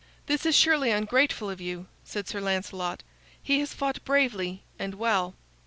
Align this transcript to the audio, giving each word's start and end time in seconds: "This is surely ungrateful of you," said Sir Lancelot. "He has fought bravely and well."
"This 0.25 0.47
is 0.47 0.55
surely 0.55 0.89
ungrateful 0.89 1.47
of 1.51 1.61
you," 1.61 1.85
said 2.03 2.27
Sir 2.27 2.41
Lancelot. 2.41 3.03
"He 3.39 3.59
has 3.59 3.75
fought 3.75 4.03
bravely 4.03 4.63
and 4.79 4.95
well." 4.95 5.35